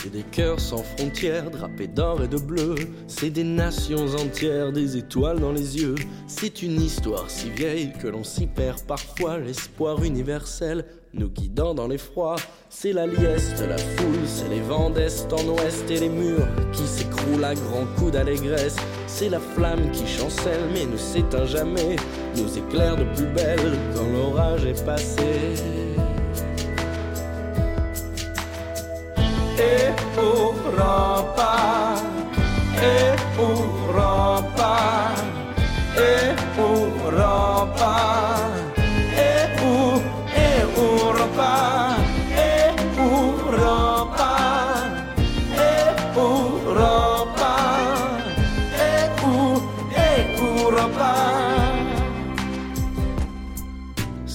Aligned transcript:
C'est 0.00 0.12
des 0.12 0.22
cœurs 0.22 0.60
sans 0.60 0.84
frontières, 0.84 1.50
drapés 1.50 1.88
d'or 1.88 2.22
et 2.22 2.28
de 2.28 2.38
bleu. 2.38 2.76
C'est 3.08 3.30
des 3.30 3.42
nations 3.42 4.06
entières, 4.14 4.70
des 4.70 4.96
étoiles 4.96 5.40
dans 5.40 5.50
les 5.50 5.76
yeux. 5.82 5.96
C'est 6.28 6.62
une 6.62 6.80
histoire 6.80 7.28
si 7.28 7.50
vieille 7.50 7.92
que 8.00 8.06
l'on 8.06 8.22
s'y 8.22 8.46
perd 8.46 8.82
parfois. 8.82 9.38
L'espoir 9.38 10.04
universel 10.04 10.84
nous 11.14 11.28
guidant 11.28 11.74
dans 11.74 11.88
les 11.88 11.98
froids. 11.98 12.36
C'est 12.70 12.92
la 12.92 13.08
liesse 13.08 13.60
de 13.60 13.64
la 13.64 13.78
foule, 13.78 14.24
c'est 14.24 14.48
les 14.48 14.60
vents 14.60 14.90
d'est 14.90 15.32
en 15.32 15.44
ouest 15.48 15.90
et 15.90 15.98
les 15.98 16.08
murs 16.08 16.46
qui 16.72 16.86
s'écroulent 16.86 17.44
à 17.44 17.54
grands 17.54 17.86
coups 17.96 18.12
d'allégresse. 18.12 18.76
C'est 19.08 19.30
la 19.30 19.40
flamme 19.40 19.90
qui 19.90 20.06
chancelle 20.06 20.70
mais 20.72 20.86
ne 20.86 20.96
s'éteint 20.96 21.46
jamais, 21.46 21.96
nous 22.36 22.56
éclaire 22.56 22.96
de 22.96 23.04
plus 23.16 23.26
belle 23.34 23.76
quand 23.94 24.06
l'orage 24.12 24.64
est 24.64 24.84
passé. 24.84 25.24
Europa, 30.68 31.96
Europa, 33.56 34.74
Europa, 36.58 37.92
Eu, 39.16 40.02
Europa, 40.36 41.52
Europa, 43.48 44.32
Europa, 46.06 47.52
Eu, 49.96 50.46
Europa. 50.46 51.37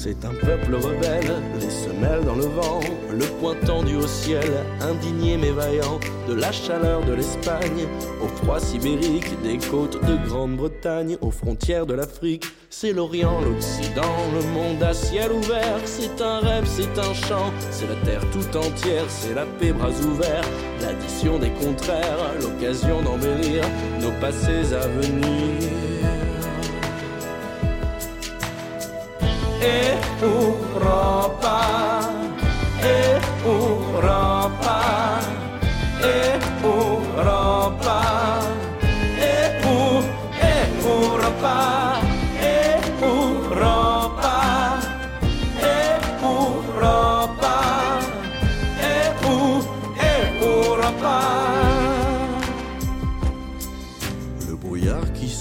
C'est 0.03 0.25
un 0.25 0.33
peuple 0.33 0.75
rebelle, 0.75 1.31
les 1.61 1.69
semelles 1.69 2.25
dans 2.25 2.35
le 2.35 2.43
vent, 2.43 2.81
le 3.09 3.23
poing 3.39 3.55
tendu 3.65 3.95
au 3.95 4.05
ciel, 4.05 4.51
indigné 4.81 5.37
mais 5.37 5.51
vaillant, 5.51 5.97
de 6.27 6.33
la 6.33 6.51
chaleur 6.51 7.05
de 7.05 7.13
l'Espagne, 7.13 7.87
au 8.21 8.27
froid 8.27 8.59
sibérique, 8.59 9.41
des 9.43 9.57
côtes 9.57 10.03
de 10.03 10.27
Grande-Bretagne, 10.27 11.15
aux 11.21 11.31
frontières 11.31 11.85
de 11.85 11.93
l'Afrique. 11.93 12.43
C'est 12.69 12.91
l'Orient, 12.91 13.39
l'Occident, 13.39 14.13
le 14.35 14.45
monde 14.47 14.83
à 14.83 14.93
ciel 14.93 15.31
ouvert, 15.31 15.79
c'est 15.85 16.21
un 16.21 16.39
rêve, 16.39 16.65
c'est 16.67 16.99
un 16.99 17.13
chant, 17.13 17.53
c'est 17.71 17.87
la 17.87 17.95
terre 18.03 18.29
tout 18.33 18.57
entière, 18.57 19.05
c'est 19.07 19.33
la 19.33 19.45
paix 19.45 19.71
bras 19.71 19.87
ouverts, 19.87 20.43
l'addition 20.81 21.39
des 21.39 21.51
contraires, 21.51 22.33
l'occasion 22.41 23.01
d'embellir 23.03 23.63
nos 24.01 24.11
passés 24.19 24.73
à 24.73 24.85
venir. 24.85 26.02
Europa, 30.75 32.01
Europa, 32.81 33.93
Europa, 36.01 36.79
Europa, 37.53 38.13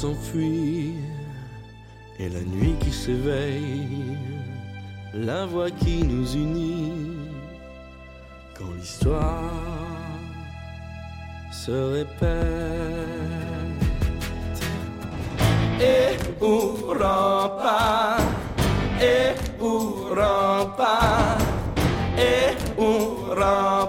s'enfuit 0.02 0.94
et 2.18 2.28
la 2.28 2.40
nuit 2.40 2.74
qui 2.80 2.90
s'éveille, 2.90 4.16
la 5.14 5.46
voix 5.46 5.70
qui 5.70 6.02
nous 6.04 6.34
unit 6.34 6.92
quand 8.54 8.72
l'histoire 8.76 9.50
se 11.50 11.70
répète. 11.70 12.28
Et 15.80 16.16
Europa, 16.40 18.16
et 19.00 19.34
Europa, 19.60 20.98
et 22.16 22.80
Europa. 22.80 23.81